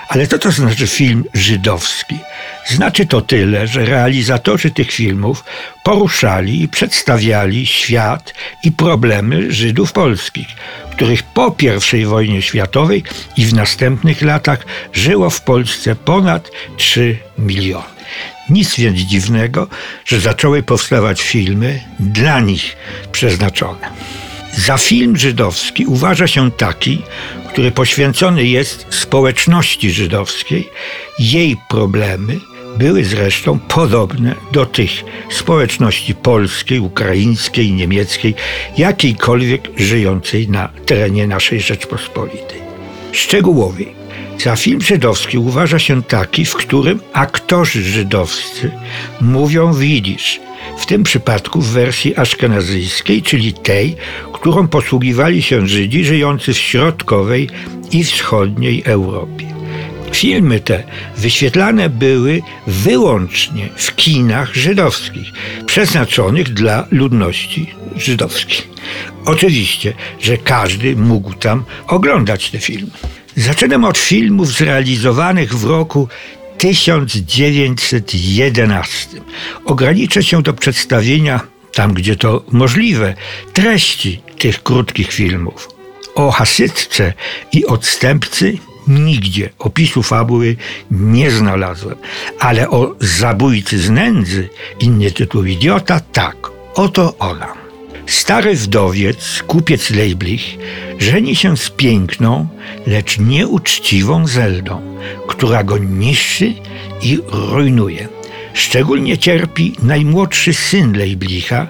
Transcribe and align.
Ale 0.09 0.27
co 0.27 0.39
to 0.39 0.51
znaczy 0.51 0.87
film 0.87 1.25
żydowski? 1.35 2.19
Znaczy 2.67 3.07
to 3.07 3.21
tyle, 3.21 3.67
że 3.67 3.85
realizatorzy 3.85 4.71
tych 4.71 4.91
filmów 4.91 5.45
poruszali 5.85 6.63
i 6.63 6.69
przedstawiali 6.69 7.67
świat 7.67 8.35
i 8.65 8.73
problemy 8.73 9.53
Żydów 9.53 9.93
polskich, 9.93 10.47
których 10.91 11.23
po 11.23 11.57
I 11.93 12.05
wojnie 12.05 12.43
światowej 12.43 13.03
i 13.37 13.47
w 13.47 13.55
następnych 13.55 14.23
latach 14.23 14.67
żyło 14.93 15.31
w 15.31 15.41
Polsce 15.41 15.97
ponad 15.97 16.51
3 16.77 17.19
miliony. 17.39 17.85
Nic 18.51 18.77
więc 18.77 18.99
dziwnego, 18.99 19.69
że 20.05 20.21
zaczęły 20.21 20.63
powstawać 20.63 21.23
filmy 21.23 21.81
dla 22.01 22.41
nich 22.41 22.77
przeznaczone. 23.13 23.91
Za 24.57 24.79
film 24.79 25.17
żydowski 25.17 25.87
uważa 25.87 26.27
się 26.27 26.51
taki, 26.51 27.03
który 27.49 27.71
poświęcony 27.71 28.45
jest 28.45 28.87
społeczności 28.91 29.91
żydowskiej, 29.91 30.69
jej 31.19 31.57
problemy 31.69 32.41
były 32.79 33.05
zresztą 33.05 33.59
podobne 33.59 34.35
do 34.53 34.67
tych 34.67 34.91
społeczności 35.31 36.15
polskiej, 36.15 36.81
ukraińskiej, 36.81 37.73
niemieckiej, 37.73 38.35
jakiejkolwiek 38.79 39.71
żyjącej 39.77 40.49
na 40.49 40.69
terenie 40.87 41.27
naszej 41.27 41.61
Rzeczpospolitej. 41.61 42.61
Szczegółowiej, 43.13 44.03
za 44.39 44.57
film 44.57 44.81
żydowski 44.81 45.39
uważa 45.39 45.79
się 45.79 46.03
taki, 46.03 46.45
w 46.45 46.55
którym 46.55 47.01
aktorzy 47.13 47.83
żydowscy 47.83 48.71
mówią 49.21 49.75
widzisz, 49.75 50.41
w 50.79 50.87
tym 50.87 51.03
przypadku 51.03 51.61
w 51.61 51.69
wersji 51.69 52.17
aszkenazyjskiej, 52.17 53.23
czyli 53.23 53.53
tej, 53.53 53.97
którą 54.33 54.69
posługiwali 54.69 55.43
się 55.43 55.67
Żydzi 55.67 56.05
żyjący 56.05 56.55
w 56.55 56.59
środkowej 56.59 57.49
i 57.93 58.05
wschodniej 58.05 58.83
Europie. 58.87 59.52
Filmy 60.13 60.61
te 60.61 60.83
wyświetlane 61.17 61.89
były 61.89 62.43
wyłącznie 62.67 63.69
w 63.77 63.97
kinach 63.97 64.55
żydowskich, 64.55 65.33
przeznaczonych 65.67 66.53
dla 66.53 66.87
ludności 66.91 67.71
żydowskiej. 67.97 68.63
Oczywiście, 69.25 69.93
że 70.21 70.39
każdy 70.39 70.97
mógł 70.97 71.35
tam 71.35 71.65
oglądać 71.87 72.51
te 72.51 72.59
filmy. 72.59 72.91
Zaczynam 73.37 73.85
od 73.85 73.99
filmów 73.99 74.49
zrealizowanych 74.49 75.55
w 75.55 75.65
roku 75.65 76.09
1911. 76.59 79.21
Ograniczę 79.65 80.23
się 80.23 80.43
do 80.43 80.53
przedstawienia, 80.53 81.41
tam 81.75 81.95
gdzie 81.95 82.17
to 82.17 82.45
możliwe, 82.51 83.15
treści 83.53 84.21
tych 84.39 84.63
krótkich 84.63 85.13
filmów. 85.13 85.69
O 86.15 86.31
Hasytce 86.31 87.13
i 87.53 87.67
odstępcy 87.67 88.59
nigdzie 88.89 89.51
opisu 89.59 90.03
fabuły 90.03 90.57
nie 90.91 91.31
znalazłem, 91.31 91.97
ale 92.39 92.71
o 92.71 92.95
zabójcy 93.01 93.79
z 93.79 93.91
nędzy, 93.91 94.49
inny 94.81 95.11
tytuł 95.11 95.45
idiota, 95.45 96.01
tak, 96.01 96.37
oto 96.75 97.15
ona. 97.19 97.63
Stary 98.07 98.55
wdowiec, 98.55 99.43
kupiec 99.47 99.91
Leiblich, 99.91 100.59
żeni 100.99 101.37
się 101.37 101.57
z 101.57 101.71
piękną, 101.71 102.49
lecz 102.87 103.19
nieuczciwą 103.19 104.27
Zeldą, 104.27 104.99
która 105.29 105.65
go 105.65 105.79
niszczy 105.79 106.55
i 107.03 107.19
rujnuje. 107.29 108.09
Szczególnie 108.55 109.19
cierpi 109.19 109.75
najmłodszy 109.83 110.55
syn 110.55 110.93
Leiblicha, 110.93 111.67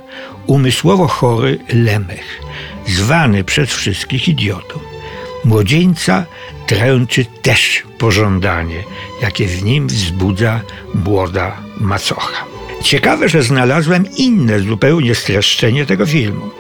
umysłowo 0.46 1.08
chory 1.08 1.58
Lemech, 1.72 2.40
zwany 2.86 3.44
przez 3.44 3.70
wszystkich 3.70 4.28
idiotą. 4.28 4.91
Młodzieńca 5.44 6.26
tręczy 6.66 7.25
też 7.42 7.82
pożądanie, 7.98 8.82
jakie 9.22 9.47
w 9.47 9.64
nim 9.64 9.86
wzbudza 9.86 10.60
młoda 10.94 11.56
macocha. 11.80 12.44
Ciekawe, 12.82 13.28
że 13.28 13.42
znalazłem 13.42 14.04
inne 14.16 14.60
zupełnie 14.60 15.14
streszczenie 15.14 15.86
tego 15.86 16.06
filmu. 16.06 16.50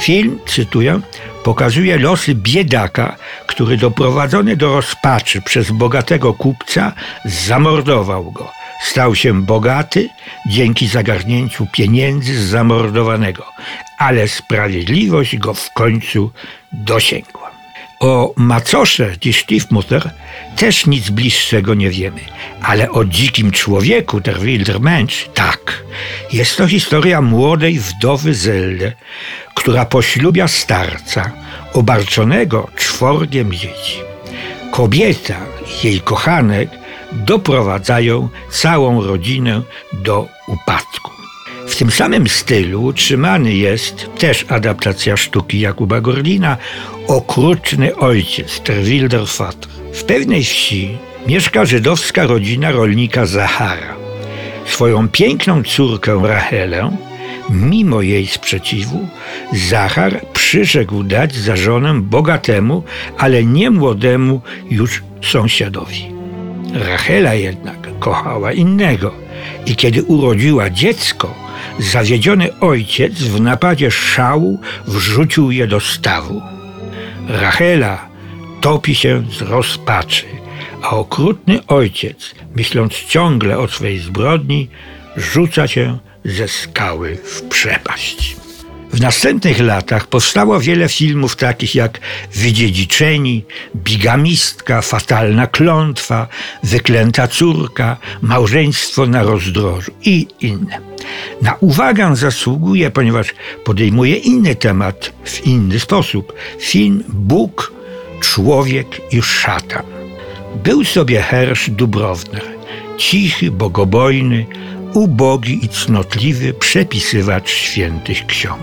Film, 0.00 0.38
cytuję, 0.46 1.00
pokazuje 1.44 1.98
losy 1.98 2.34
biedaka, 2.34 3.16
który 3.46 3.76
doprowadzony 3.76 4.56
do 4.56 4.74
rozpaczy 4.74 5.42
przez 5.42 5.70
bogatego 5.70 6.34
kupca 6.34 6.92
zamordował 7.24 8.32
go. 8.32 8.50
Stał 8.84 9.14
się 9.14 9.42
bogaty 9.42 10.08
dzięki 10.48 10.86
zagarnięciu 10.86 11.66
pieniędzy 11.72 12.40
z 12.40 12.48
zamordowanego, 12.48 13.46
ale 13.98 14.28
sprawiedliwość 14.28 15.36
go 15.36 15.54
w 15.54 15.72
końcu 15.72 16.30
dosięgła. 16.72 17.53
O 18.04 18.34
macosze, 18.36 19.16
die 19.16 19.32
Stiefmutter, 19.32 20.10
też 20.56 20.86
nic 20.86 21.10
bliższego 21.10 21.74
nie 21.74 21.90
wiemy. 21.90 22.20
Ale 22.62 22.90
o 22.90 23.04
dzikim 23.04 23.50
człowieku, 23.50 24.20
der 24.20 24.40
wilder 24.40 24.80
Mensch, 24.80 25.28
tak. 25.34 25.84
Jest 26.32 26.56
to 26.56 26.66
historia 26.68 27.20
młodej 27.20 27.78
wdowy 27.78 28.34
Zelde, 28.34 28.92
która 29.54 29.84
poślubia 29.84 30.48
starca, 30.48 31.30
obarczonego 31.72 32.68
czworgiem 32.76 33.52
dzieci. 33.52 33.98
Kobieta 34.70 35.40
i 35.66 35.86
jej 35.86 36.00
kochanek 36.00 36.68
doprowadzają 37.12 38.28
całą 38.50 39.04
rodzinę 39.06 39.62
do 39.92 40.28
upadku. 40.46 41.13
W 41.74 41.76
tym 41.76 41.90
samym 41.90 42.28
stylu 42.28 42.84
utrzymany 42.84 43.54
jest 43.54 44.06
też 44.18 44.46
adaptacja 44.48 45.16
sztuki 45.16 45.60
Jakuba 45.60 46.00
Gorlina 46.00 46.56
Okrutny 47.08 47.96
ojciec, 47.96 48.62
der 48.66 48.82
Wilder 48.82 49.26
Vater. 49.38 49.70
W 49.92 50.04
pewnej 50.04 50.44
wsi 50.44 50.96
mieszka 51.26 51.64
żydowska 51.64 52.26
rodzina 52.26 52.70
rolnika 52.70 53.26
Zahara. 53.26 53.94
Swoją 54.66 55.08
piękną 55.08 55.62
córkę 55.62 56.20
Rachelę, 56.24 56.96
mimo 57.50 58.02
jej 58.02 58.26
sprzeciwu, 58.26 59.08
Zachar 59.52 60.20
przyrzekł 60.32 61.02
dać 61.02 61.34
za 61.34 61.56
żonę 61.56 62.00
bogatemu, 62.00 62.82
ale 63.18 63.44
nie 63.44 63.70
młodemu 63.70 64.40
już 64.70 65.02
sąsiadowi. 65.22 66.06
Rachela 66.74 67.34
jednak 67.34 67.98
kochała 67.98 68.52
innego 68.52 69.14
i 69.66 69.76
kiedy 69.76 70.02
urodziła 70.02 70.70
dziecko, 70.70 71.43
zawiedziony 71.78 72.60
ojciec 72.60 73.12
w 73.14 73.40
napadzie 73.40 73.90
szału 73.90 74.60
wrzucił 74.86 75.50
je 75.50 75.66
do 75.66 75.80
stawu. 75.80 76.42
Rachela 77.28 78.08
topi 78.60 78.94
się 78.94 79.22
z 79.30 79.42
rozpaczy, 79.42 80.24
a 80.82 80.90
okrutny 80.90 81.66
ojciec, 81.66 82.34
myśląc 82.56 82.94
ciągle 82.94 83.58
o 83.58 83.68
swej 83.68 83.98
zbrodni, 83.98 84.68
rzuca 85.16 85.68
się 85.68 85.98
ze 86.24 86.48
skały 86.48 87.16
w 87.16 87.42
przepaść. 87.42 88.43
W 88.94 89.00
następnych 89.00 89.60
latach 89.60 90.06
powstało 90.06 90.60
wiele 90.60 90.88
filmów 90.88 91.36
takich 91.36 91.74
jak 91.74 92.00
Wydziedziczeni, 92.34 93.44
Bigamistka, 93.76 94.82
Fatalna 94.82 95.46
Klątwa, 95.46 96.28
Wyklęta 96.62 97.28
Córka, 97.28 97.96
Małżeństwo 98.22 99.06
na 99.06 99.22
rozdrożu 99.22 99.92
i 100.02 100.26
inne. 100.40 100.78
Na 101.42 101.56
uwagę 101.60 102.16
zasługuje, 102.16 102.90
ponieważ 102.90 103.34
podejmuje 103.64 104.16
inny 104.16 104.54
temat 104.54 105.12
w 105.24 105.46
inny 105.46 105.80
sposób. 105.80 106.32
Film 106.60 107.04
Bóg, 107.08 107.72
Człowiek 108.20 109.00
i 109.12 109.22
Szatan. 109.22 109.84
Był 110.64 110.84
sobie 110.84 111.22
Hersz 111.22 111.70
Dubrowner, 111.70 112.42
cichy, 112.98 113.50
bogobojny, 113.50 114.46
ubogi 114.94 115.64
i 115.64 115.68
cnotliwy 115.68 116.52
przepisywacz 116.52 117.50
świętych 117.50 118.26
ksiąg. 118.26 118.62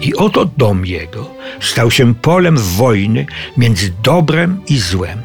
I 0.00 0.14
oto 0.14 0.44
dom 0.56 0.86
jego 0.86 1.30
stał 1.60 1.90
się 1.90 2.14
polem 2.14 2.58
wojny 2.58 3.26
między 3.56 3.92
dobrem 4.02 4.60
i 4.68 4.78
złem. 4.78 5.22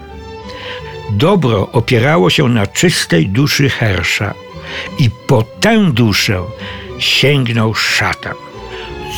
Dobro 1.09 1.71
opierało 1.71 2.29
się 2.29 2.49
na 2.49 2.67
czystej 2.67 3.29
duszy 3.29 3.69
Hersza 3.69 4.33
i 4.99 5.09
po 5.27 5.43
tę 5.43 5.91
duszę 5.91 6.43
sięgnął 6.99 7.73
szatan. 7.73 8.35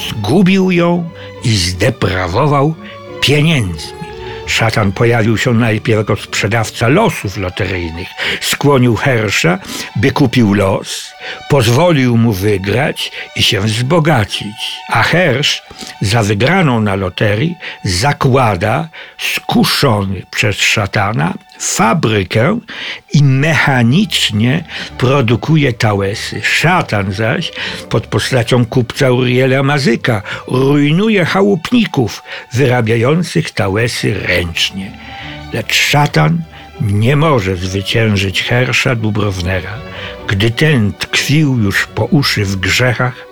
Zgubił 0.09 0.71
ją 0.71 1.09
i 1.43 1.49
zdeprawował 1.49 2.75
pieniędzmi. 3.21 4.06
Szatan 4.47 4.91
pojawił 4.91 5.37
się 5.37 5.53
najpierw 5.53 5.97
jako 5.97 6.15
sprzedawca 6.15 6.87
losów 6.87 7.37
loteryjnych. 7.37 8.07
Skłonił 8.41 8.95
Hersza, 8.95 9.59
by 9.95 10.11
kupił 10.11 10.53
los, 10.53 11.13
pozwolił 11.49 12.17
mu 12.17 12.33
wygrać 12.33 13.11
i 13.35 13.43
się 13.43 13.61
wzbogacić. 13.61 14.55
A 14.89 15.03
Hersz 15.03 15.63
za 16.01 16.23
wygraną 16.23 16.81
na 16.81 16.95
loterii 16.95 17.55
zakłada, 17.83 18.87
skuszony 19.17 20.25
przez 20.31 20.55
szatana, 20.55 21.33
fabrykę 21.59 22.59
i 23.13 23.23
mechanicznie 23.23 24.63
produkuje 24.97 25.73
tałesy. 25.73 26.41
Szatan 26.43 27.13
zaś, 27.13 27.51
pod 27.89 28.07
postacią 28.07 28.65
kupca 28.65 29.11
Uriela 29.11 29.63
Mazyka, 29.63 30.21
rujnuje 30.47 31.25
chałupników 31.25 32.23
wyrabiających 32.53 33.51
tałesy 33.51 34.13
ręcznie. 34.13 34.91
Lecz 35.53 35.73
szatan 35.73 36.41
nie 36.81 37.15
może 37.15 37.55
zwyciężyć 37.55 38.43
Hersza 38.43 38.95
Dubrownera, 38.95 39.77
gdy 40.27 40.51
ten 40.51 40.93
tkwił 40.93 41.57
już 41.57 41.87
po 41.87 42.05
uszy 42.05 42.45
w 42.45 42.55
grzechach, 42.55 43.27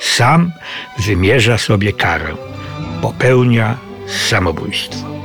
sam 0.00 0.52
wymierza 0.98 1.58
sobie 1.58 1.92
karę, 1.92 2.34
popełnia 3.02 3.76
samobójstwo. 4.28 5.17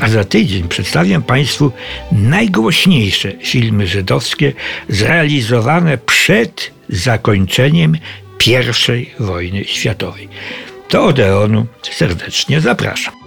A 0.00 0.08
za 0.08 0.24
tydzień 0.24 0.68
przedstawię 0.68 1.20
Państwu 1.20 1.72
najgłośniejsze 2.12 3.32
filmy 3.32 3.86
żydowskie 3.86 4.52
zrealizowane 4.88 5.98
przed 5.98 6.70
zakończeniem 6.88 7.96
I 8.46 9.22
wojny 9.22 9.64
światowej. 9.64 10.28
Do 10.90 11.04
Odeonu 11.04 11.66
serdecznie 11.82 12.60
zapraszam. 12.60 13.23